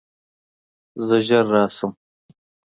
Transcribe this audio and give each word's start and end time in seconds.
زه 1.05 1.17
ژر 1.25 1.45
راشم. 1.53 1.91